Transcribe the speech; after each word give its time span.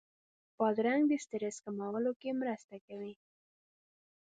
بادرنګ 0.57 1.03
د 1.07 1.13
سټرس 1.23 1.57
کمولو 1.65 2.11
کې 2.19 2.29
مرسته 2.41 2.75
کوي. 2.85 3.13